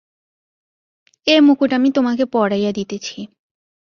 এ 1.27 1.35
মুকুট 1.41 1.71
আমি 1.73 1.89
তোমাকে 1.91 2.23
পরাইয়া 2.25 2.71
দিতেছি। 2.71 3.17